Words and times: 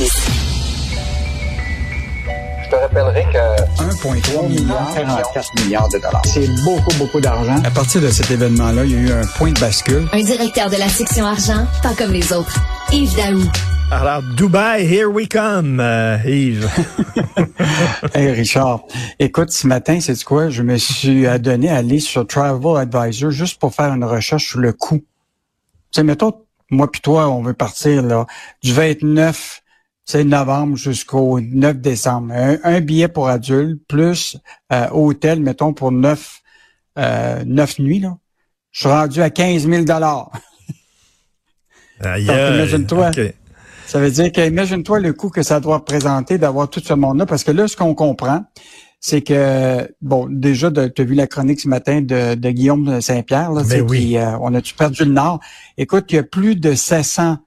Je 0.00 0.06
te 2.70 2.74
rappellerai 2.74 3.24
que 3.24 3.82
1,3 3.82 4.48
milliard, 4.48 4.94
44 4.94 5.62
milliards 5.62 5.88
de 5.90 5.98
dollars. 5.98 6.22
C'est 6.24 6.48
beaucoup, 6.64 6.94
beaucoup 6.96 7.20
d'argent. 7.20 7.62
À 7.64 7.70
partir 7.70 8.00
de 8.00 8.08
cet 8.08 8.30
événement-là, 8.30 8.86
il 8.86 8.92
y 8.92 8.94
a 8.94 8.98
eu 8.98 9.12
un 9.12 9.26
point 9.36 9.52
de 9.52 9.60
bascule. 9.60 10.08
Un 10.14 10.22
directeur 10.22 10.70
de 10.70 10.76
la 10.76 10.88
section 10.88 11.26
argent, 11.26 11.66
pas 11.82 11.92
comme 11.92 12.12
les 12.12 12.32
autres. 12.32 12.58
Yves 12.92 13.14
Daou. 13.14 13.42
Alors, 13.90 14.22
Dubaï, 14.36 14.86
here 14.86 15.08
we 15.08 15.28
come, 15.28 15.80
euh, 15.80 16.16
Yves. 16.24 16.66
hey 18.14 18.30
Richard, 18.30 18.84
écoute, 19.18 19.50
ce 19.50 19.66
matin, 19.66 20.00
c'est 20.00 20.24
quoi? 20.24 20.48
Je 20.48 20.62
me 20.62 20.78
suis 20.78 21.26
donné 21.40 21.68
à 21.68 21.76
aller 21.76 22.00
sur 22.00 22.26
Travel 22.26 22.78
Advisor 22.78 23.32
juste 23.32 23.60
pour 23.60 23.74
faire 23.74 23.92
une 23.92 24.04
recherche 24.04 24.48
sur 24.48 24.60
le 24.60 24.72
coût. 24.72 25.00
Tu 25.00 25.04
sais, 25.96 26.04
mettons, 26.04 26.32
moi 26.70 26.90
puis 26.90 27.02
toi, 27.02 27.28
on 27.28 27.42
veut 27.42 27.52
partir 27.52 28.00
là 28.02 28.24
du 28.62 28.72
29 28.72 29.60
c'est 30.04 30.24
novembre 30.24 30.76
jusqu'au 30.76 31.40
9 31.40 31.78
décembre. 31.78 32.32
Un, 32.64 32.80
billet 32.80 33.08
pour 33.08 33.28
adultes 33.28 33.80
plus 33.86 34.36
euh, 34.72 34.88
hôtel, 34.90 35.40
mettons, 35.40 35.72
pour 35.72 35.92
neuf, 35.92 36.40
euh, 36.98 37.44
neuf 37.44 37.78
nuits. 37.78 38.00
Là. 38.00 38.16
Je 38.72 38.80
suis 38.80 38.88
rendu 38.88 39.22
à 39.22 39.30
15 39.30 39.68
000 39.68 39.84
Imagine-toi. 42.02 43.10
Ça 43.86 43.98
veut 43.98 44.10
dire 44.10 44.30
qu'imagine-toi 44.30 45.00
le 45.00 45.12
coût 45.12 45.30
que 45.30 45.42
ça 45.42 45.60
doit 45.60 45.78
représenter 45.78 46.38
d'avoir 46.38 46.70
tout 46.70 46.80
ce 46.80 46.94
monde-là, 46.94 47.26
parce 47.26 47.42
que 47.42 47.50
là, 47.50 47.66
ce 47.66 47.76
qu'on 47.76 47.94
comprend, 47.94 48.44
c'est 49.00 49.22
que, 49.22 49.92
bon, 50.00 50.28
déjà, 50.30 50.70
tu 50.70 50.80
as 50.80 51.04
vu 51.04 51.14
la 51.14 51.26
chronique 51.26 51.60
ce 51.60 51.68
matin 51.68 52.00
de, 52.00 52.34
de 52.34 52.50
Guillaume 52.50 53.00
Saint-Pierre, 53.00 53.50
là, 53.50 53.62
ben 53.68 53.84
oui. 53.88 54.16
Euh, 54.16 54.36
on 54.40 54.54
a-tu 54.54 54.74
perdu 54.74 55.04
le 55.04 55.12
Nord? 55.12 55.40
Écoute, 55.76 56.04
il 56.10 56.16
y 56.16 56.18
a 56.18 56.22
plus 56.22 56.54
de 56.54 56.74
700 56.74 57.38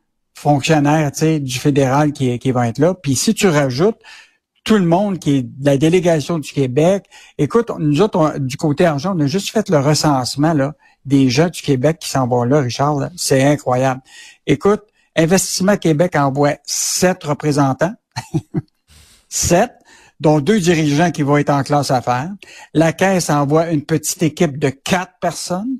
fonctionnaires 0.43 1.09
du 1.11 1.57
fédéral 1.57 2.11
qui, 2.11 2.37
qui 2.37 2.51
vont 2.51 2.63
être 2.63 2.77
là. 2.77 2.93
Puis 2.93 3.15
si 3.15 3.33
tu 3.33 3.47
rajoutes 3.47 3.99
tout 4.65 4.75
le 4.75 4.85
monde 4.85 5.17
qui 5.17 5.37
est 5.37 5.41
de 5.43 5.65
la 5.65 5.77
délégation 5.77 6.37
du 6.37 6.51
Québec, 6.51 7.05
écoute, 7.37 7.71
nous 7.79 8.01
autres, 8.01 8.37
du 8.39 8.57
côté 8.57 8.85
argent, 8.85 9.15
on 9.15 9.19
a 9.21 9.25
juste 9.25 9.49
fait 9.51 9.69
le 9.69 9.79
recensement 9.79 10.53
là, 10.53 10.73
des 11.05 11.29
gens 11.29 11.47
du 11.47 11.61
Québec 11.61 11.97
qui 11.99 12.09
s'en 12.09 12.27
vont 12.27 12.43
là, 12.43 12.59
Richard. 12.59 13.09
C'est 13.15 13.43
incroyable. 13.43 14.01
Écoute, 14.45 14.83
Investissement 15.15 15.77
Québec 15.77 16.15
envoie 16.15 16.55
sept 16.65 17.23
représentants. 17.23 17.93
sept 19.29 19.71
dont 20.19 20.39
deux 20.39 20.59
dirigeants 20.59 21.11
qui 21.11 21.23
vont 21.23 21.37
être 21.37 21.51
en 21.51 21.63
classe 21.63 21.91
affaires. 21.91 22.31
La 22.73 22.93
Caisse 22.93 23.29
envoie 23.29 23.69
une 23.69 23.83
petite 23.83 24.23
équipe 24.23 24.57
de 24.57 24.69
quatre 24.69 25.13
personnes. 25.21 25.77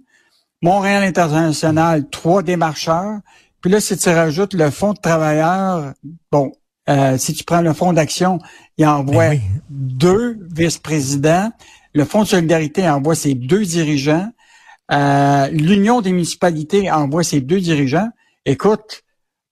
Montréal 0.61 1.03
International, 1.03 2.09
trois 2.09 2.43
démarcheurs. 2.43 3.19
Puis 3.63 3.71
là, 3.71 3.79
si 3.79 3.95
tu 3.97 4.09
rajoutes 4.09 4.53
le 4.55 4.69
fonds 4.69 4.91
de 4.91 4.99
travailleurs, 4.99 5.93
bon, 6.33 6.51
euh, 6.89 7.17
si 7.17 7.33
tu 7.33 7.45
prends 7.45 7.61
le 7.61 7.71
fonds 7.71 7.93
d'action, 7.93 8.39
il 8.77 8.85
envoie 8.85 9.29
ben 9.29 9.39
deux 9.69 10.37
vice-présidents. 10.53 11.49
Le 11.93 12.03
fonds 12.03 12.23
de 12.23 12.27
solidarité 12.27 12.89
envoie 12.89 13.15
ses 13.15 13.35
deux 13.35 13.63
dirigeants. 13.63 14.29
Euh, 14.91 15.47
L'Union 15.47 16.01
des 16.01 16.11
municipalités 16.11 16.91
envoie 16.91 17.23
ses 17.23 17.39
deux 17.39 17.61
dirigeants. 17.61 18.09
Écoute, 18.45 19.03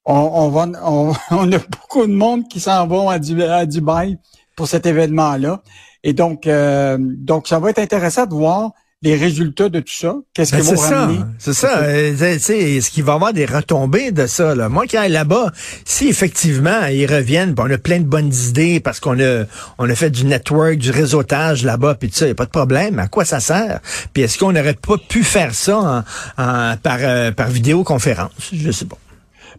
on, 0.04 0.50
va, 0.50 0.68
on, 0.84 1.52
a 1.54 1.58
beaucoup 1.60 2.06
de 2.06 2.14
monde 2.14 2.50
qui 2.50 2.60
s'en 2.60 2.86
vont 2.88 3.08
à, 3.10 3.18
Dubaï 3.18 4.18
pour 4.58 4.68
cet 4.68 4.86
événement-là. 4.86 5.64
Et 6.04 6.12
donc, 6.12 6.48
euh, 6.48 6.98
donc, 7.00 7.48
ça 7.48 7.60
va 7.60 7.70
être 7.70 7.80
intéressant 7.80 8.26
de 8.26 8.34
voir 8.34 8.72
les 9.04 9.16
résultats 9.16 9.70
de 9.70 9.80
tout 9.80 9.94
ça? 9.94 10.16
Qu'est-ce 10.34 10.52
ben, 10.52 10.62
qu'ils 10.62 10.76
vont 10.76 10.82
ramener? 10.82 11.20
C'est 11.40 11.54
ça. 11.54 11.80
Euh, 11.80 12.14
est-ce 12.16 12.92
qu'il 12.92 13.04
va 13.04 13.14
y 13.14 13.16
avoir 13.16 13.34
des 13.34 13.46
retombées 13.46 14.12
de 14.12 14.28
ça? 14.28 14.54
Là? 14.54 14.70
Moi 14.70 14.86
qui 14.86 14.96
aille 14.96 15.12
là-bas, 15.12 15.52
si 15.86 16.08
effectivement 16.08 16.86
ils 16.86 17.08
reviennent, 17.08 17.56
on 17.58 17.70
a 17.70 17.78
plein 17.78 18.00
de 18.00 18.06
bonnes 18.06 18.34
idées 18.34 18.80
parce 18.80 19.00
qu'on 19.00 19.20
a 19.20 19.46
on 19.80 19.90
a 19.90 19.96
fait 19.96 20.12
du 20.12 20.26
network, 20.26 20.76
du 20.76 20.92
réseautage 20.92 21.64
là-bas, 21.64 21.96
puis 21.96 22.10
tout 22.10 22.16
ça, 22.16 22.26
il 22.26 22.30
n'y 22.30 22.34
a 22.34 22.36
pas 22.36 22.46
de 22.46 22.52
problème. 22.52 23.00
À 23.00 23.08
quoi 23.08 23.26
ça 23.26 23.40
sert? 23.40 23.80
Puis 24.14 24.24
est-ce 24.24 24.38
qu'on 24.38 24.52
n'aurait 24.52 24.76
pas 24.76 24.98
pu 24.98 25.24
faire 25.24 25.56
ça 25.56 26.06
en, 26.38 26.78
par, 26.78 26.98
euh, 27.00 27.32
par 27.32 27.50
vidéoconférence? 27.50 28.32
Je 28.54 28.72
sais 28.72 28.86
pas. 28.86 28.98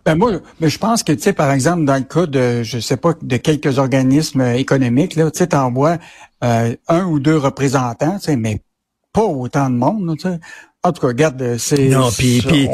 Ben 0.04 0.16
moi, 0.16 0.32
mais 0.60 0.68
je 0.68 0.78
pense 0.78 1.04
que, 1.04 1.12
tu 1.12 1.22
sais, 1.22 1.32
par 1.32 1.52
exemple, 1.52 1.84
dans 1.84 1.94
le 1.94 2.02
cas 2.02 2.26
de, 2.26 2.64
je 2.64 2.80
sais 2.80 2.96
pas, 2.96 3.14
de 3.20 3.36
quelques 3.36 3.78
organismes 3.78 4.40
économiques, 4.40 5.14
là, 5.14 5.30
tu 5.30 5.38
sais, 5.38 5.48
t'envoies 5.48 5.98
euh, 6.42 6.74
un 6.88 7.04
ou 7.04 7.20
deux 7.20 7.36
représentants, 7.36 8.18
tu 8.18 8.24
sais, 8.24 8.36
mais 8.36 8.62
pas 9.12 9.24
autant 9.24 9.70
de 9.70 9.76
monde, 9.76 10.16
tu 10.16 10.28
sais. 10.28 10.38
En 10.84 10.92
tout 10.92 11.00
cas, 11.00 11.08
regarde, 11.08 11.56
c'est. 11.58 11.88
Non, 11.88 12.10
puis, 12.10 12.42
puis, 12.42 12.68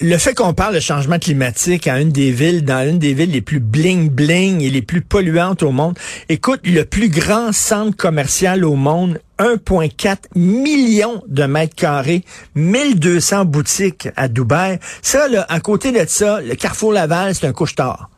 le, 0.00 0.18
fait 0.18 0.34
qu'on 0.34 0.52
parle 0.52 0.74
de 0.74 0.80
changement 0.80 1.18
climatique 1.18 1.86
à 1.86 1.98
une 1.98 2.10
des 2.10 2.32
villes, 2.32 2.66
dans 2.66 2.86
une 2.86 2.98
des 2.98 3.14
villes 3.14 3.30
les 3.30 3.40
plus 3.40 3.60
bling 3.60 4.10
bling 4.10 4.60
et 4.60 4.68
les 4.68 4.82
plus 4.82 5.00
polluantes 5.00 5.62
au 5.62 5.70
monde. 5.70 5.98
Écoute, 6.28 6.60
le 6.64 6.84
plus 6.84 7.08
grand 7.08 7.52
centre 7.52 7.96
commercial 7.96 8.62
au 8.66 8.74
monde, 8.74 9.20
1,4 9.38 10.16
million 10.34 11.22
de 11.28 11.44
mètres 11.44 11.74
carrés, 11.74 12.24
1200 12.56 13.46
boutiques 13.46 14.10
à 14.16 14.28
Dubaï. 14.28 14.78
Ça, 15.00 15.28
là, 15.28 15.46
à 15.48 15.60
côté 15.60 15.92
de 15.92 16.04
ça, 16.06 16.42
le 16.42 16.54
Carrefour 16.56 16.92
Laval, 16.92 17.34
c'est 17.34 17.46
un 17.46 17.52
couche-tard. 17.52 18.10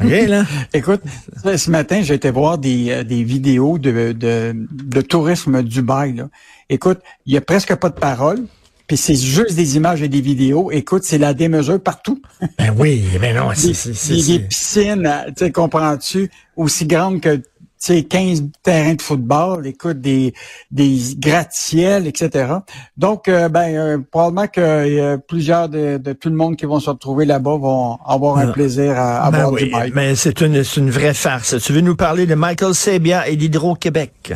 Là. 0.00 0.44
Écoute, 0.72 1.02
ce 1.44 1.70
matin, 1.70 2.02
j'ai 2.02 2.14
été 2.14 2.30
voir 2.30 2.58
des, 2.58 2.90
euh, 2.90 3.04
des 3.04 3.22
vidéos 3.24 3.78
de, 3.78 4.12
de, 4.12 4.54
de 4.54 5.00
tourisme 5.00 5.62
Dubaï. 5.62 6.14
Là. 6.14 6.28
Écoute, 6.68 7.00
il 7.26 7.34
y 7.34 7.36
a 7.36 7.40
presque 7.40 7.74
pas 7.74 7.88
de 7.88 7.94
parole. 7.94 8.44
Puis 8.86 8.96
c'est 8.96 9.14
juste 9.14 9.54
des 9.54 9.76
images 9.76 10.02
et 10.02 10.08
des 10.08 10.20
vidéos. 10.20 10.72
Écoute, 10.72 11.04
c'est 11.04 11.18
la 11.18 11.32
démesure 11.32 11.80
partout. 11.80 12.20
Ben 12.58 12.74
oui, 12.76 13.04
ben 13.20 13.36
non, 13.36 13.50
c'est... 13.54 14.12
Des, 14.12 14.22
des, 14.22 14.38
piscines, 14.40 15.08
tu 15.28 15.44
sais, 15.44 15.52
comprends-tu, 15.52 16.28
aussi 16.56 16.86
grandes 16.86 17.20
que 17.20 17.40
sais, 17.80 18.02
15 18.04 18.44
terrains 18.62 18.94
de 18.94 19.02
football, 19.02 19.66
écoute, 19.66 20.00
des, 20.00 20.34
des 20.70 20.98
gratte-ciels, 21.16 22.06
etc. 22.06 22.52
Donc, 22.96 23.26
euh, 23.26 23.48
ben, 23.48 23.74
euh, 23.74 23.98
probablement 24.10 24.46
que 24.46 24.60
euh, 24.60 25.16
plusieurs 25.16 25.68
de, 25.68 25.98
tout 26.12 26.28
le 26.28 26.36
monde 26.36 26.56
qui 26.56 26.66
vont 26.66 26.78
se 26.78 26.90
retrouver 26.90 27.24
là-bas 27.24 27.56
vont 27.56 27.98
avoir 28.06 28.36
un 28.36 28.48
ah. 28.48 28.52
plaisir 28.52 28.98
à, 28.98 29.24
à 29.24 29.30
ben 29.30 29.50
du 29.50 29.70
bike. 29.70 29.94
Mais 29.94 30.14
c'est 30.14 30.40
une, 30.42 30.62
une 30.76 30.90
vraie 30.90 31.14
farce. 31.14 31.56
Tu 31.60 31.72
veux 31.72 31.80
nous 31.80 31.96
parler 31.96 32.26
de 32.26 32.34
Michael 32.34 32.74
Sabia 32.74 33.26
et 33.28 33.36
d'Hydro-Québec? 33.36 34.34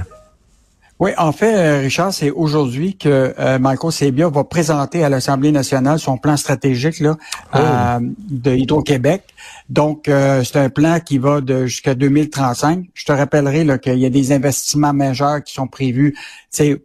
Oui, 1.01 1.11
en 1.19 1.33
fait, 1.33 1.81
Richard, 1.81 2.15
c'est 2.15 2.31
aujourd'hui 2.31 2.97
que 2.97 3.35
Michael 3.59 3.93
Sabia 3.93 4.29
va 4.29 4.45
présenter 4.45 5.05
à 5.05 5.09
l'Assemblée 5.09 5.51
nationale 5.51 5.99
son 5.99 6.17
plan 6.17 6.37
stratégique 6.37 7.01
là, 7.01 7.17
oh. 7.53 7.59
de 8.31 8.53
Hydro-Québec. 8.53 9.25
Donc, 9.71 10.09
euh, 10.09 10.45
c'est 10.45 10.59
un 10.59 10.69
plan 10.69 11.01
qui 11.01 11.17
va 11.17 11.41
de 11.41 11.65
jusqu'à 11.65 11.95
2035. 11.95 12.85
Je 12.93 13.05
te 13.07 13.13
rappellerai 13.13 13.67
qu'il 13.81 13.99
y 13.99 14.05
a 14.05 14.11
des 14.11 14.33
investissements 14.33 14.93
majeurs 14.93 15.43
qui 15.43 15.55
sont 15.55 15.67
prévus 15.67 16.15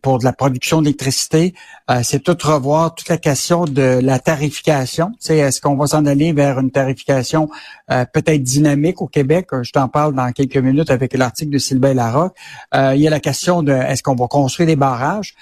pour 0.02 0.20
de 0.20 0.24
la 0.24 0.32
production 0.32 0.82
d'électricité. 0.82 1.54
Euh, 1.92 2.00
c'est 2.04 2.24
tout 2.24 2.38
revoir 2.42 2.96
toute 2.96 3.10
la 3.10 3.18
question 3.18 3.66
de 3.66 4.00
la 4.02 4.20
tarification. 4.20 5.12
Est-ce 5.28 5.60
qu'on 5.60 5.76
va 5.76 5.88
s'en 5.88 6.06
aller 6.06 6.32
vers 6.32 6.58
une 6.60 6.72
tarification 6.72 7.50
euh, 7.92 8.06
peut-être 8.06 8.44
dynamique 8.44 9.02
au 9.02 9.08
Québec? 9.08 9.50
Je 9.62 9.72
t'en 9.72 9.90
parle 9.90 10.16
dans 10.16 10.32
quelques 10.32 10.58
minutes 10.58 10.90
avec 10.90 11.14
l'article 11.14 11.52
de 11.52 11.58
Sylvain 11.58 11.94
Larocque. 11.94 12.36
il 12.74 13.02
y 13.02 13.08
a 13.08 13.10
la 13.10 13.20
question 13.20 13.62
de 13.62 13.74
est-ce 13.74 14.02
qu'on 14.04 14.16
va 14.16 14.28
construire 14.28 14.68
des 14.68 14.78
barrages? 14.78 15.36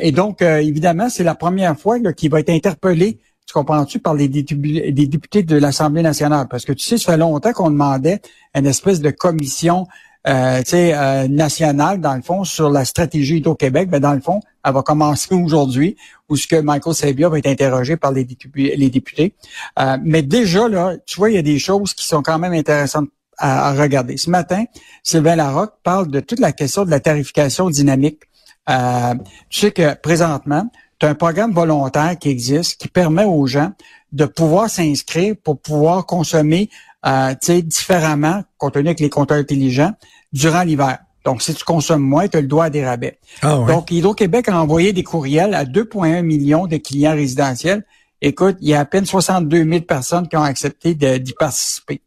et 0.00 0.12
donc, 0.12 0.40
évidemment, 0.40 1.10
c'est 1.10 1.24
la 1.24 1.34
première 1.34 1.78
fois 1.78 1.98
qu'il 2.14 2.30
va 2.30 2.40
être 2.40 2.50
interpellé 2.50 3.18
tu 3.50 3.54
comprends-tu, 3.54 3.98
par 3.98 4.14
les 4.14 4.28
députés 4.28 5.42
de 5.42 5.56
l'Assemblée 5.56 6.02
nationale? 6.02 6.46
Parce 6.48 6.64
que 6.64 6.72
tu 6.72 6.84
sais, 6.86 6.98
ça 6.98 7.12
fait 7.12 7.18
longtemps 7.18 7.52
qu'on 7.52 7.70
demandait 7.70 8.20
une 8.54 8.66
espèce 8.66 9.00
de 9.00 9.10
commission 9.10 9.88
euh, 10.28 10.62
euh, 10.72 11.26
nationale, 11.26 12.00
dans 12.00 12.14
le 12.14 12.22
fond, 12.22 12.44
sur 12.44 12.70
la 12.70 12.84
stratégie 12.84 13.42
au 13.44 13.56
Québec. 13.56 13.88
Mais 13.90 13.98
dans 13.98 14.12
le 14.12 14.20
fond, 14.20 14.38
elle 14.64 14.72
va 14.72 14.82
commencer 14.82 15.34
aujourd'hui, 15.34 15.96
où 16.28 16.36
ce 16.36 16.46
que 16.46 16.60
Michael 16.60 16.94
Sabia 16.94 17.28
va 17.28 17.38
être 17.38 17.48
interrogé 17.48 17.96
par 17.96 18.12
les, 18.12 18.24
députés. 18.24 19.34
Euh, 19.80 19.98
mais 20.04 20.22
déjà, 20.22 20.68
là, 20.68 20.94
tu 21.04 21.16
vois, 21.16 21.30
il 21.30 21.34
y 21.34 21.38
a 21.38 21.42
des 21.42 21.58
choses 21.58 21.92
qui 21.92 22.06
sont 22.06 22.22
quand 22.22 22.38
même 22.38 22.52
intéressantes 22.52 23.08
à, 23.36 23.72
regarder. 23.72 24.16
Ce 24.16 24.30
matin, 24.30 24.64
Sylvain 25.02 25.34
Larocque 25.34 25.74
parle 25.82 26.08
de 26.08 26.20
toute 26.20 26.38
la 26.38 26.52
question 26.52 26.84
de 26.84 26.90
la 26.90 27.00
tarification 27.00 27.68
dynamique. 27.68 28.20
Euh, 28.68 29.14
tu 29.48 29.58
sais 29.58 29.72
que 29.72 29.94
présentement, 29.94 30.70
tu 31.00 31.06
un 31.06 31.14
programme 31.14 31.52
volontaire 31.52 32.16
qui 32.18 32.28
existe 32.28 32.80
qui 32.80 32.88
permet 32.88 33.24
aux 33.24 33.46
gens 33.46 33.72
de 34.12 34.26
pouvoir 34.26 34.68
s'inscrire 34.68 35.34
pour 35.42 35.58
pouvoir 35.58 36.04
consommer 36.06 36.68
euh, 37.06 37.34
différemment, 37.62 38.42
compte 38.58 38.74
tenu 38.74 38.88
avec 38.88 39.00
les 39.00 39.08
compteurs 39.08 39.38
intelligents, 39.38 39.92
durant 40.32 40.62
l'hiver. 40.62 40.98
Donc, 41.24 41.42
si 41.42 41.54
tu 41.54 41.64
consommes 41.64 42.02
moins, 42.02 42.28
tu 42.28 42.36
as 42.36 42.40
le 42.40 42.46
droit 42.46 42.66
à 42.66 42.70
des 42.70 42.84
rabais. 42.84 43.18
Ah 43.42 43.58
Donc, 43.66 43.90
Hydro-Québec 43.90 44.48
a 44.48 44.60
envoyé 44.60 44.92
des 44.92 45.02
courriels 45.02 45.54
à 45.54 45.64
2,1 45.64 46.22
millions 46.22 46.66
de 46.66 46.76
clients 46.76 47.14
résidentiels. 47.14 47.84
Écoute, 48.22 48.56
il 48.60 48.68
y 48.68 48.74
a 48.74 48.80
à 48.80 48.84
peine 48.84 49.06
62 49.06 49.64
000 49.64 49.80
personnes 49.82 50.28
qui 50.28 50.36
ont 50.36 50.42
accepté 50.42 50.94
d'y 50.94 51.32
participer. 51.38 52.02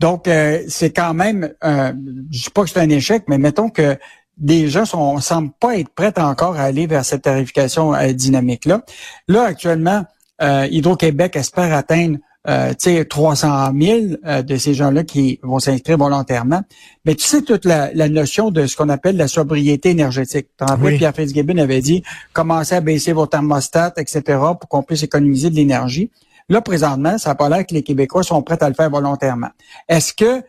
Donc, 0.00 0.26
euh, 0.26 0.62
c'est 0.68 0.92
quand 0.92 1.14
même, 1.14 1.52
euh, 1.64 1.92
je 2.30 2.42
dis 2.42 2.50
pas 2.50 2.64
que 2.64 2.70
c'est 2.70 2.80
un 2.80 2.90
échec, 2.90 3.24
mais 3.28 3.38
mettons 3.38 3.70
que 3.70 3.96
des 4.38 4.68
gens 4.68 4.84
sont, 4.84 5.18
semblent 5.18 5.52
pas 5.60 5.78
être 5.78 5.90
prêts 5.90 6.12
encore 6.18 6.56
à 6.56 6.62
aller 6.62 6.86
vers 6.86 7.04
cette 7.04 7.22
tarification 7.22 7.94
euh, 7.94 8.12
dynamique-là. 8.12 8.82
Là, 9.28 9.44
actuellement, 9.44 10.04
euh, 10.42 10.66
Hydro-Québec 10.70 11.36
espère 11.36 11.74
atteindre 11.74 12.18
euh, 12.48 12.74
300 12.74 13.72
000 13.80 14.00
euh, 14.26 14.42
de 14.42 14.56
ces 14.56 14.74
gens-là 14.74 15.04
qui 15.04 15.38
vont 15.42 15.60
s'inscrire 15.60 15.96
volontairement. 15.96 16.62
Mais 17.04 17.14
tu 17.14 17.24
sais 17.24 17.42
toute 17.42 17.64
la, 17.64 17.92
notion 18.08 18.50
de 18.50 18.66
ce 18.66 18.76
qu'on 18.76 18.88
appelle 18.88 19.16
la 19.16 19.28
sobriété 19.28 19.90
énergétique. 19.90 20.48
Tu 20.58 20.64
rappelles, 20.64 20.98
Pierre 20.98 21.14
Fitzgibbon 21.14 21.58
avait 21.58 21.80
dit 21.80 22.02
commencez 22.32 22.74
à 22.74 22.80
baisser 22.80 23.12
vos 23.12 23.26
thermostats, 23.26 23.92
etc., 23.96 24.22
pour 24.58 24.68
qu'on 24.68 24.82
puisse 24.82 25.04
économiser 25.04 25.50
de 25.50 25.54
l'énergie. 25.54 26.10
Là, 26.48 26.60
présentement, 26.60 27.16
ça 27.18 27.30
n'a 27.30 27.34
pas 27.36 27.48
l'air 27.48 27.64
que 27.64 27.74
les 27.74 27.84
Québécois 27.84 28.24
sont 28.24 28.42
prêts 28.42 28.60
à 28.60 28.68
le 28.68 28.74
faire 28.74 28.90
volontairement. 28.90 29.50
Est-ce 29.88 30.12
que 30.12 30.42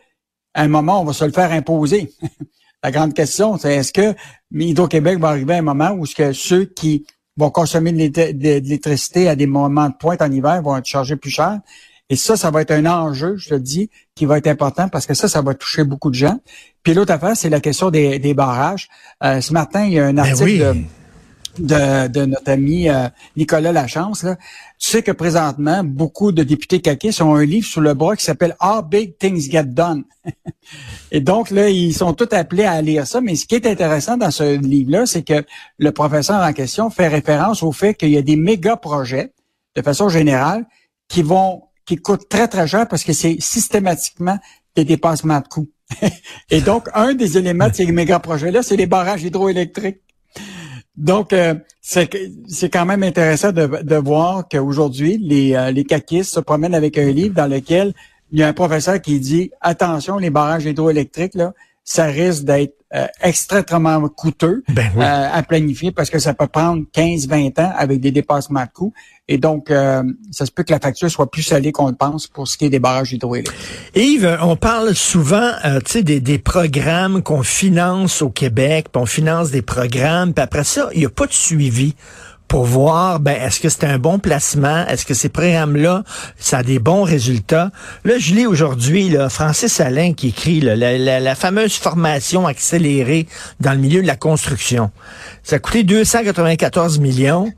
à 0.56 0.62
un 0.62 0.68
moment, 0.68 1.00
on 1.00 1.04
va 1.04 1.12
se 1.12 1.24
le 1.24 1.32
faire 1.32 1.52
imposer? 1.52 2.12
la 2.84 2.90
grande 2.90 3.14
question, 3.14 3.56
c'est 3.56 3.76
est-ce 3.76 3.94
que 3.94 4.14
Hydro-Québec 4.52 5.18
va 5.18 5.28
arriver 5.28 5.54
à 5.54 5.58
un 5.58 5.62
moment 5.62 5.92
où 5.92 6.04
ce 6.04 6.14
que 6.14 6.34
ceux 6.34 6.66
qui 6.66 7.06
vont 7.34 7.48
consommer 7.48 7.92
de 7.92 8.22
l'électricité 8.38 9.26
à 9.26 9.34
des 9.34 9.46
moments 9.46 9.88
de 9.88 9.94
pointe 9.98 10.20
en 10.20 10.30
hiver 10.30 10.60
vont 10.60 10.76
être 10.76 10.84
chargés 10.84 11.16
plus 11.16 11.30
cher? 11.30 11.60
Et 12.10 12.16
ça, 12.16 12.36
ça 12.36 12.50
va 12.50 12.60
être 12.60 12.72
un 12.72 12.84
enjeu, 12.84 13.36
je 13.38 13.48
te 13.48 13.54
dis, 13.54 13.88
qui 14.14 14.26
va 14.26 14.36
être 14.36 14.48
important 14.48 14.90
parce 14.90 15.06
que 15.06 15.14
ça, 15.14 15.28
ça 15.28 15.40
va 15.40 15.54
toucher 15.54 15.84
beaucoup 15.84 16.10
de 16.10 16.14
gens. 16.14 16.38
Puis 16.82 16.92
l'autre 16.92 17.14
affaire, 17.14 17.34
c'est 17.34 17.48
la 17.48 17.60
question 17.60 17.90
des, 17.90 18.34
barrages. 18.34 18.90
Euh, 19.22 19.40
ce 19.40 19.54
matin, 19.54 19.86
il 19.86 19.94
y 19.94 19.98
a 19.98 20.04
un 20.04 20.12
ben 20.12 20.18
article 20.18 20.76
de, 21.58 22.08
de, 22.08 22.26
notre 22.26 22.50
ami 22.50 22.90
euh, 22.90 23.08
Nicolas 23.34 23.72
Lachance. 23.72 24.24
Là. 24.24 24.36
Tu 24.78 24.90
sais 24.90 25.02
que 25.02 25.12
présentement, 25.12 25.82
beaucoup 25.82 26.32
de 26.32 26.42
députés 26.42 26.82
caquistes 26.82 27.22
ont 27.22 27.34
un 27.34 27.46
livre 27.46 27.66
sur 27.66 27.80
le 27.80 27.94
bras 27.94 28.14
qui 28.14 28.26
s'appelle 28.26 28.54
How 28.60 28.82
Big 28.82 29.16
Things 29.16 29.50
Get 29.50 29.64
Done. 29.64 30.04
Et 31.10 31.20
donc, 31.20 31.50
là, 31.50 31.68
ils 31.68 31.94
sont 31.94 32.12
tous 32.12 32.34
appelés 32.34 32.64
à 32.64 32.80
lire 32.82 33.06
ça. 33.06 33.20
Mais 33.20 33.36
ce 33.36 33.46
qui 33.46 33.54
est 33.54 33.66
intéressant 33.66 34.16
dans 34.16 34.30
ce 34.30 34.58
livre-là, 34.58 35.06
c'est 35.06 35.22
que 35.22 35.44
le 35.78 35.92
professeur 35.92 36.42
en 36.42 36.52
question 36.52 36.90
fait 36.90 37.08
référence 37.08 37.62
au 37.62 37.72
fait 37.72 37.94
qu'il 37.94 38.10
y 38.10 38.16
a 38.16 38.22
des 38.22 38.36
méga 38.36 38.76
projets, 38.76 39.32
de 39.76 39.82
façon 39.82 40.08
générale, 40.08 40.66
qui 41.08 41.22
vont 41.22 41.62
qui 41.86 41.96
coûtent 41.96 42.28
très, 42.28 42.48
très 42.48 42.66
cher 42.66 42.88
parce 42.88 43.04
que 43.04 43.12
c'est 43.12 43.36
systématiquement 43.40 44.38
des 44.74 44.84
dépassements 44.84 45.40
de 45.40 45.48
coûts. 45.48 45.68
Et 46.50 46.60
donc, 46.60 46.88
un 46.94 47.14
des 47.14 47.36
éléments 47.38 47.68
de 47.68 47.74
ces 47.74 47.86
méga 47.86 48.18
projets-là, 48.18 48.62
c'est 48.62 48.76
les 48.76 48.86
barrages 48.86 49.22
hydroélectriques. 49.22 50.00
Donc, 50.96 51.32
euh, 51.32 51.54
c'est 51.80 52.08
quand 52.70 52.86
même 52.86 53.02
intéressant 53.02 53.52
de, 53.52 53.82
de 53.82 53.96
voir 53.96 54.48
qu'aujourd'hui, 54.48 55.18
les, 55.18 55.54
euh, 55.54 55.70
les 55.72 55.84
caquistes 55.84 56.32
se 56.34 56.40
promènent 56.40 56.74
avec 56.74 56.96
un 56.98 57.10
livre 57.10 57.34
dans 57.34 57.48
lequel 57.48 57.94
il 58.34 58.40
y 58.40 58.42
a 58.42 58.48
un 58.48 58.52
professeur 58.52 59.00
qui 59.00 59.20
dit 59.20 59.52
attention, 59.60 60.18
les 60.18 60.28
barrages 60.28 60.64
hydroélectriques, 60.64 61.36
là, 61.36 61.52
ça 61.84 62.06
risque 62.06 62.42
d'être 62.42 62.74
euh, 62.92 63.06
extrêmement 63.22 64.08
coûteux 64.08 64.64
ben 64.68 64.90
euh, 64.96 65.28
à 65.32 65.42
planifier 65.44 65.92
parce 65.92 66.10
que 66.10 66.18
ça 66.18 66.34
peut 66.34 66.48
prendre 66.48 66.82
15-20 66.92 67.60
ans 67.60 67.72
avec 67.76 68.00
des 68.00 68.10
dépassements 68.10 68.64
de 68.64 68.70
coûts. 68.74 68.92
Et 69.28 69.38
donc, 69.38 69.70
euh, 69.70 70.02
ça 70.32 70.46
se 70.46 70.50
peut 70.50 70.64
que 70.64 70.72
la 70.72 70.80
facture 70.80 71.08
soit 71.08 71.30
plus 71.30 71.44
salée 71.44 71.70
qu'on 71.70 71.86
le 71.86 71.94
pense 71.94 72.26
pour 72.26 72.48
ce 72.48 72.58
qui 72.58 72.64
est 72.64 72.70
des 72.70 72.80
barrages 72.80 73.12
hydroélectriques. 73.12 73.56
Yves, 73.94 74.38
on 74.42 74.56
parle 74.56 74.96
souvent 74.96 75.52
des, 75.94 76.20
des 76.20 76.38
programmes 76.38 77.22
qu'on 77.22 77.44
finance 77.44 78.20
au 78.20 78.30
Québec, 78.30 78.88
puis 78.92 79.00
on 79.00 79.06
finance 79.06 79.52
des 79.52 79.62
programmes, 79.62 80.34
puis 80.34 80.42
après 80.42 80.64
ça, 80.64 80.88
il 80.92 80.98
n'y 80.98 81.06
a 81.06 81.10
pas 81.10 81.26
de 81.26 81.32
suivi 81.32 81.94
pour 82.48 82.64
voir 82.64 83.20
ben 83.20 83.40
est-ce 83.40 83.60
que 83.60 83.68
c'est 83.68 83.84
un 83.84 83.98
bon 83.98 84.18
placement, 84.18 84.86
est-ce 84.86 85.06
que 85.06 85.14
ces 85.14 85.28
programmes-là, 85.28 86.04
ça 86.38 86.58
a 86.58 86.62
des 86.62 86.78
bons 86.78 87.02
résultats? 87.02 87.70
Là, 88.04 88.14
je 88.18 88.34
lis 88.34 88.46
aujourd'hui 88.46 89.08
là, 89.08 89.28
Francis 89.28 89.80
Alain 89.80 90.12
qui 90.12 90.28
écrit 90.28 90.60
la, 90.60 91.34
fameuse 91.34 91.74
formation 91.74 92.46
accélérée 92.46 93.26
dans 93.60 93.72
le 93.72 93.78
milieu 93.78 94.02
de 94.02 94.06
la 94.06 94.16
construction. 94.16 94.90
Ça 95.42 95.56
a 95.56 95.58
coûté 95.58 95.82
294 95.82 96.98
millions. 97.00 97.52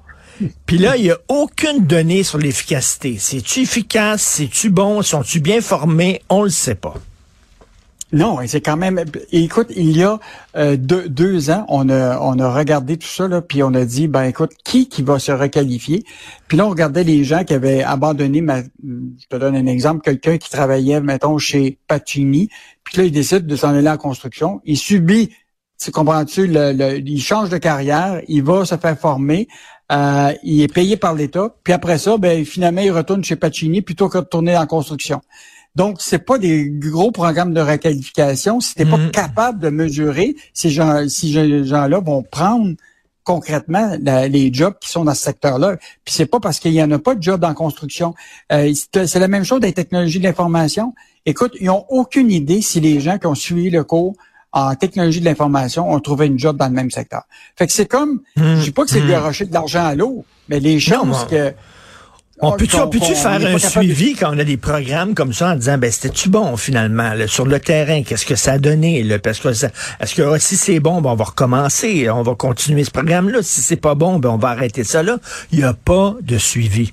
Puis 0.66 0.78
là, 0.78 0.96
il 0.96 1.04
n'y 1.04 1.10
a 1.10 1.18
aucune 1.28 1.86
donnée 1.86 2.22
sur 2.22 2.38
l'efficacité. 2.38 3.16
C'est-tu 3.18 3.60
efficace? 3.60 4.22
C'est-tu 4.22 4.68
bon? 4.68 5.00
Sont-tu 5.02 5.40
bien 5.40 5.60
formés? 5.62 6.20
On 6.28 6.42
le 6.42 6.50
sait 6.50 6.74
pas. 6.74 6.94
Non, 8.12 8.38
c'est 8.46 8.60
quand 8.60 8.76
même. 8.76 9.04
Écoute, 9.32 9.72
il 9.74 9.96
y 9.96 10.04
a 10.04 10.20
euh, 10.56 10.76
deux, 10.76 11.50
ans, 11.50 11.66
on 11.68 11.88
a, 11.88 12.20
on 12.20 12.38
a 12.38 12.54
regardé 12.54 12.96
tout 12.96 13.08
ça, 13.08 13.26
là, 13.26 13.42
puis 13.42 13.64
on 13.64 13.74
a 13.74 13.84
dit, 13.84 14.06
ben 14.06 14.22
écoute, 14.24 14.52
qui 14.64 14.88
qui 14.88 15.02
va 15.02 15.18
se 15.18 15.32
requalifier? 15.32 16.04
Puis 16.46 16.56
là, 16.56 16.66
on 16.66 16.70
regardait 16.70 17.02
les 17.02 17.24
gens 17.24 17.42
qui 17.42 17.52
avaient 17.52 17.82
abandonné. 17.82 18.42
Ma, 18.42 18.62
je 18.62 19.26
te 19.28 19.36
donne 19.36 19.56
un 19.56 19.66
exemple, 19.66 20.02
quelqu'un 20.02 20.38
qui 20.38 20.48
travaillait, 20.48 21.00
mettons, 21.00 21.38
chez 21.38 21.78
Pacini, 21.88 22.48
puis 22.84 22.98
là, 22.98 23.04
il 23.04 23.12
décide 23.12 23.44
de 23.46 23.56
s'en 23.56 23.74
aller 23.74 23.90
en 23.90 23.96
construction. 23.96 24.60
Il 24.64 24.78
subit, 24.78 25.30
tu 25.82 25.90
comprends-tu, 25.90 26.46
le, 26.46 27.00
il 27.04 27.20
change 27.20 27.48
de 27.48 27.58
carrière, 27.58 28.20
il 28.28 28.44
va 28.44 28.64
se 28.64 28.76
faire 28.76 28.96
former. 28.96 29.48
Euh, 29.90 30.32
il 30.44 30.62
est 30.62 30.72
payé 30.72 30.96
par 30.96 31.14
l'État, 31.14 31.54
puis 31.64 31.72
après 31.72 31.98
ça, 31.98 32.18
ben 32.18 32.44
finalement, 32.44 32.82
il 32.82 32.90
retourne 32.90 33.24
chez 33.24 33.36
Pacini 33.36 33.82
plutôt 33.82 34.08
que 34.08 34.18
de 34.18 34.24
tourner 34.24 34.56
en 34.56 34.66
construction. 34.66 35.20
Donc, 35.76 35.98
c'est 36.00 36.24
pas 36.24 36.38
des 36.38 36.68
gros 36.70 37.12
programmes 37.12 37.52
de 37.52 37.60
requalification. 37.60 38.60
Si 38.60 38.74
t'es 38.74 38.86
pas 38.86 38.96
mm-hmm. 38.96 39.10
capable 39.10 39.60
de 39.60 39.68
mesurer, 39.68 40.34
ces 40.54 40.70
gens, 40.70 41.06
ces 41.08 41.64
gens-là 41.64 42.00
vont 42.00 42.22
prendre 42.22 42.74
concrètement 43.24 43.96
les 44.00 44.50
jobs 44.54 44.74
qui 44.80 44.88
sont 44.88 45.04
dans 45.04 45.14
ce 45.14 45.22
secteur-là. 45.22 45.76
Puis 46.04 46.14
c'est 46.14 46.26
pas 46.26 46.40
parce 46.40 46.60
qu'il 46.60 46.72
y 46.72 46.82
en 46.82 46.90
a 46.92 46.98
pas 46.98 47.14
de 47.14 47.22
jobs 47.22 47.44
en 47.44 47.54
construction. 47.54 48.14
Euh, 48.52 48.72
c'est 48.72 49.18
la 49.18 49.28
même 49.28 49.44
chose 49.44 49.60
des 49.60 49.72
technologies 49.72 50.20
de 50.20 50.24
l'information. 50.24 50.94
Écoute, 51.26 51.52
ils 51.60 51.68
ont 51.68 51.84
aucune 51.88 52.30
idée 52.30 52.62
si 52.62 52.80
les 52.80 53.00
gens 53.00 53.18
qui 53.18 53.26
ont 53.26 53.34
suivi 53.34 53.68
le 53.68 53.84
cours 53.84 54.14
en 54.52 54.74
technologie 54.76 55.20
de 55.20 55.24
l'information 55.24 55.90
ont 55.92 56.00
trouvé 56.00 56.26
une 56.26 56.38
job 56.38 56.56
dans 56.56 56.68
le 56.68 56.72
même 56.72 56.90
secteur. 56.90 57.24
Fait 57.56 57.66
que 57.66 57.72
c'est 57.72 57.86
comme, 57.86 58.20
mm-hmm. 58.38 58.56
je 58.60 58.62
dis 58.62 58.70
pas 58.70 58.84
que 58.84 58.90
c'est 58.90 59.00
de 59.00 59.06
mm-hmm. 59.06 59.48
de 59.48 59.52
l'argent 59.52 59.84
à 59.84 59.94
l'eau, 59.94 60.24
mais 60.48 60.60
les 60.60 60.78
chances 60.78 61.24
que 61.24 61.52
on 62.40 62.52
peut-tu, 62.52 62.76
faire 63.14 63.40
un 63.46 63.58
suivi 63.58 64.14
quand 64.14 64.34
on 64.34 64.38
a 64.38 64.44
des 64.44 64.56
programmes 64.56 65.14
comme 65.14 65.32
ça 65.32 65.52
en 65.52 65.56
disant 65.56 65.78
ben 65.78 65.90
c'était-tu 65.90 66.28
bon 66.28 66.56
finalement 66.56 67.12
sur 67.26 67.46
le 67.46 67.58
terrain? 67.58 68.02
Qu'est-ce 68.02 68.26
que 68.26 68.36
ça 68.36 68.52
a 68.52 68.58
donné 68.58 69.02
là, 69.02 69.18
parce 69.18 69.40
que 69.40 69.48
est-ce 69.48 70.14
que 70.14 70.22
ah, 70.22 70.38
si 70.38 70.56
c'est 70.56 70.80
bon 70.80 71.00
ben, 71.00 71.10
on 71.10 71.14
va 71.14 71.24
recommencer 71.24 72.10
on 72.10 72.22
va 72.22 72.34
continuer 72.34 72.84
ce 72.84 72.90
programme 72.90 73.30
là 73.30 73.38
si 73.42 73.60
c'est 73.62 73.76
pas 73.76 73.94
bon 73.94 74.18
ben 74.18 74.30
on 74.30 74.36
va 74.36 74.48
arrêter 74.48 74.84
ça 74.84 75.02
là. 75.02 75.18
Il 75.52 75.58
n'y 75.58 75.64
a 75.64 75.72
pas 75.72 76.14
de 76.20 76.36
suivi 76.36 76.92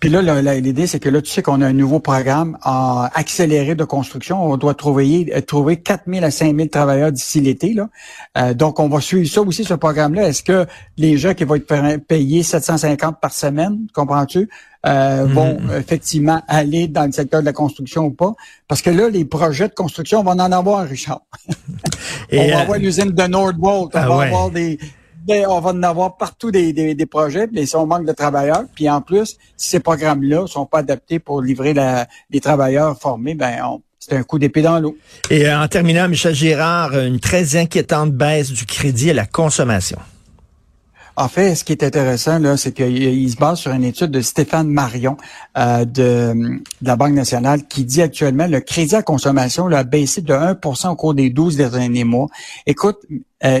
puis 0.00 0.08
là, 0.08 0.22
l'idée, 0.54 0.86
c'est 0.86 0.98
que 0.98 1.10
là, 1.10 1.20
tu 1.20 1.30
sais 1.30 1.42
qu'on 1.42 1.60
a 1.60 1.66
un 1.66 1.74
nouveau 1.74 2.00
programme 2.00 2.56
en 2.64 3.06
accéléré 3.14 3.74
de 3.74 3.84
construction. 3.84 4.42
On 4.42 4.56
doit 4.56 4.72
trouver, 4.72 5.30
euh, 5.36 5.42
trouver 5.42 5.76
4 5.76 6.04
000 6.06 6.24
à 6.24 6.30
5 6.30 6.56
000 6.56 6.68
travailleurs 6.68 7.12
d'ici 7.12 7.38
l'été. 7.42 7.74
Là. 7.74 7.90
Euh, 8.38 8.54
donc, 8.54 8.80
on 8.80 8.88
va 8.88 9.02
suivre 9.02 9.28
ça 9.28 9.42
aussi, 9.42 9.62
ce 9.62 9.74
programme-là. 9.74 10.26
Est-ce 10.26 10.42
que 10.42 10.66
les 10.96 11.18
gens 11.18 11.34
qui 11.34 11.44
vont 11.44 11.56
être 11.56 12.06
payés 12.06 12.42
750 12.42 13.20
par 13.20 13.34
semaine, 13.34 13.88
comprends-tu, 13.92 14.48
euh, 14.86 15.26
mm-hmm. 15.26 15.32
vont 15.32 15.58
effectivement 15.76 16.40
aller 16.48 16.88
dans 16.88 17.04
le 17.04 17.12
secteur 17.12 17.42
de 17.42 17.46
la 17.46 17.52
construction 17.52 18.06
ou 18.06 18.10
pas? 18.10 18.32
Parce 18.68 18.80
que 18.80 18.88
là, 18.88 19.10
les 19.10 19.26
projets 19.26 19.68
de 19.68 19.74
construction, 19.74 20.20
on 20.20 20.22
va 20.22 20.32
en 20.32 20.52
avoir, 20.52 20.88
Richard. 20.88 21.20
on 22.32 22.48
va 22.48 22.60
avoir 22.60 22.78
l'usine 22.78 23.10
de 23.10 23.22
Nordvolt, 23.24 23.90
on 23.94 23.98
ah 23.98 24.08
va 24.08 24.22
avoir 24.22 24.50
des 24.50 24.78
ben, 25.26 25.46
on 25.48 25.60
va 25.60 25.70
en 25.70 25.82
avoir 25.82 26.16
partout 26.16 26.50
des, 26.50 26.72
des, 26.72 27.06
projets, 27.06 27.48
mais 27.52 27.66
si 27.66 27.76
on 27.76 27.86
manque 27.86 28.06
de 28.06 28.12
travailleurs, 28.12 28.64
puis 28.74 28.88
en 28.88 29.00
plus, 29.00 29.36
si 29.56 29.70
ces 29.70 29.80
programmes-là 29.80 30.46
sont 30.46 30.66
pas 30.66 30.78
adaptés 30.78 31.18
pour 31.18 31.42
livrer 31.42 31.74
la, 31.74 32.06
les 32.30 32.40
travailleurs 32.40 32.98
formés, 32.98 33.34
ben 33.34 33.80
c'est 33.98 34.16
un 34.16 34.22
coup 34.22 34.38
d'épée 34.38 34.62
dans 34.62 34.78
l'eau. 34.78 34.96
Et 35.28 35.46
euh, 35.46 35.60
en 35.60 35.68
terminant, 35.68 36.08
Michel 36.08 36.34
Girard, 36.34 36.98
une 36.98 37.20
très 37.20 37.56
inquiétante 37.56 38.12
baisse 38.12 38.50
du 38.50 38.64
crédit 38.64 39.10
à 39.10 39.14
la 39.14 39.26
consommation. 39.26 39.98
En 41.16 41.28
fait, 41.28 41.54
ce 41.54 41.64
qui 41.64 41.72
est 41.72 41.84
intéressant, 41.84 42.38
là, 42.38 42.56
c'est 42.56 42.72
qu'il 42.72 43.30
se 43.30 43.36
base 43.36 43.58
sur 43.58 43.72
une 43.72 43.84
étude 43.84 44.10
de 44.10 44.22
Stéphane 44.22 44.68
Marion 44.68 45.18
euh, 45.58 45.84
de, 45.84 46.62
la 46.80 46.96
Banque 46.96 47.12
nationale 47.12 47.66
qui 47.66 47.84
dit 47.84 48.00
actuellement 48.00 48.46
le 48.46 48.60
crédit 48.60 48.94
à 48.94 49.02
consommation 49.02 49.68
là, 49.68 49.80
a 49.80 49.84
baissé 49.84 50.22
de 50.22 50.32
1% 50.32 50.88
au 50.88 50.96
cours 50.96 51.12
des 51.12 51.28
12 51.28 51.56
derniers 51.56 52.04
mois. 52.04 52.28
Écoute, 52.64 53.00
euh, 53.44 53.60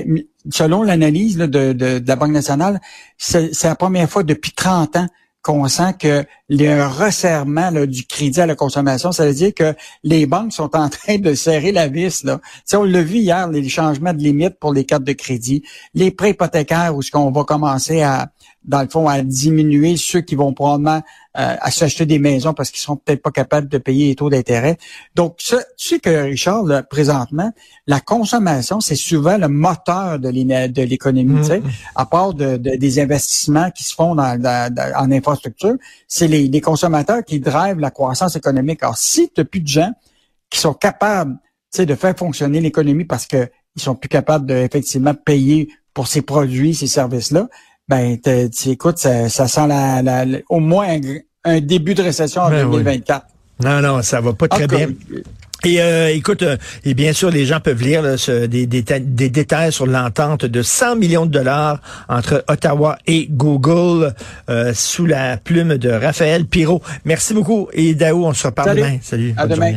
selon 0.50 0.82
l'analyse 0.82 1.36
de, 1.36 1.46
de, 1.46 1.72
de, 1.72 2.02
la 2.06 2.16
Banque 2.16 2.32
nationale, 2.32 2.80
c'est 3.18 3.62
la 3.62 3.76
première 3.76 4.08
fois 4.08 4.22
depuis 4.22 4.52
30 4.52 4.96
ans 4.96 5.06
qu'on 5.42 5.68
sent 5.68 5.94
que 5.98 6.24
le 6.50 6.86
resserrement 6.86 7.72
du 7.86 8.04
crédit 8.04 8.40
à 8.40 8.46
la 8.46 8.54
consommation, 8.54 9.10
ça 9.10 9.24
veut 9.24 9.32
dire 9.32 9.54
que 9.54 9.74
les 10.04 10.26
banques 10.26 10.52
sont 10.52 10.76
en 10.76 10.88
train 10.90 11.16
de 11.18 11.34
serrer 11.34 11.72
la 11.72 11.88
vis. 11.88 12.24
Là. 12.24 12.40
on 12.74 12.84
l'a 12.84 13.02
vu 13.02 13.18
hier, 13.18 13.48
les 13.48 13.66
changements 13.68 14.12
de 14.12 14.18
limites 14.18 14.58
pour 14.60 14.74
les 14.74 14.84
cartes 14.84 15.04
de 15.04 15.12
crédit, 15.12 15.62
les 15.94 16.10
prêts 16.10 16.30
hypothécaires 16.30 16.94
où 16.94 17.02
ce 17.02 17.10
qu'on 17.10 17.30
va 17.30 17.44
commencer 17.44 18.02
à, 18.02 18.30
dans 18.64 18.82
le 18.82 18.88
fond, 18.88 19.08
à 19.08 19.22
diminuer 19.22 19.96
ceux 19.96 20.20
qui 20.20 20.34
vont 20.34 20.52
probablement 20.52 21.00
euh, 21.38 21.56
à 21.60 21.70
s'acheter 21.70 22.06
des 22.06 22.18
maisons 22.18 22.54
parce 22.54 22.72
qu'ils 22.72 22.80
sont 22.80 22.96
peut-être 22.96 23.22
pas 23.22 23.30
capables 23.30 23.68
de 23.68 23.78
payer 23.78 24.08
les 24.08 24.14
taux 24.16 24.30
d'intérêt. 24.30 24.76
Donc, 25.14 25.36
tu 25.36 25.54
sais 25.76 25.98
que, 26.00 26.24
Richard, 26.24 26.64
présentement, 26.90 27.52
la 27.86 28.00
consommation, 28.00 28.80
c'est 28.80 28.96
souvent 28.96 29.38
le 29.38 29.46
moteur 29.46 30.18
de 30.18 30.28
l'économie. 30.28 31.40
Mm-hmm. 31.40 31.62
À 31.94 32.06
part 32.06 32.34
de, 32.34 32.56
des 32.56 32.98
investissements 32.98 33.70
qui 33.70 33.84
se 33.84 33.94
font 33.94 34.16
dans, 34.16 34.42
en 34.96 35.12
infrastructure, 35.12 35.76
c'est 36.08 36.26
les, 36.26 36.48
les, 36.48 36.60
consommateurs 36.60 37.24
qui 37.24 37.38
drivent 37.38 37.78
la 37.78 37.92
croissance 37.92 38.34
économique. 38.34 38.82
Alors, 38.82 38.98
si 38.98 39.28
tu 39.28 39.40
n'as 39.40 39.44
plus 39.44 39.60
de 39.60 39.68
gens 39.68 39.92
qui 40.50 40.58
sont 40.58 40.74
capables 40.74 41.38
de 41.78 41.94
faire 41.94 42.16
fonctionner 42.16 42.60
l'économie 42.60 43.04
parce 43.04 43.26
qu'ils 43.26 43.48
sont 43.76 43.94
plus 43.94 44.08
capables 44.08 44.46
de 44.46 44.54
effectivement 44.54 45.14
payer 45.14 45.68
pour 45.94 46.08
ces 46.08 46.22
produits, 46.22 46.74
ces 46.74 46.86
services-là, 46.86 47.48
ben 47.90 48.16
tu 48.20 48.68
écoutes, 48.68 48.98
ça, 48.98 49.28
ça 49.28 49.48
sent 49.48 49.66
la, 49.66 50.24
au 50.48 50.60
moins 50.60 50.96
un 51.44 51.60
début 51.60 51.94
de 51.94 52.02
récession 52.02 52.42
en 52.42 52.50
2024. 52.50 53.26
Ben 53.58 53.82
non, 53.82 53.96
non, 53.96 54.02
ça 54.02 54.20
va 54.20 54.32
pas 54.32 54.48
très 54.48 54.68
bien. 54.68 54.88
Et 55.64 55.82
euh, 55.82 56.14
écoute, 56.14 56.42
euh, 56.42 56.56
et 56.84 56.94
bien 56.94 57.12
sûr, 57.12 57.30
les 57.30 57.44
gens 57.44 57.60
peuvent 57.60 57.82
lire 57.82 58.02
des, 58.48 58.66
détails 58.66 59.72
sur 59.72 59.86
l'entente 59.86 60.46
de 60.46 60.62
100 60.62 60.96
millions 60.96 61.26
de 61.26 61.32
dollars 61.32 61.80
entre 62.08 62.44
Ottawa 62.48 62.96
et 63.06 63.26
Google 63.28 64.14
euh, 64.48 64.72
sous 64.72 65.04
la 65.04 65.36
plume 65.36 65.76
de 65.76 65.90
Raphaël 65.90 66.46
Pirot. 66.46 66.80
Merci 67.04 67.34
beaucoup. 67.34 67.68
Et 67.74 67.94
Daou, 67.94 68.24
on 68.24 68.32
se 68.32 68.46
reparle 68.46 68.76
demain. 68.76 68.98
Salut. 69.02 69.34
À 69.36 69.46
demain. 69.46 69.74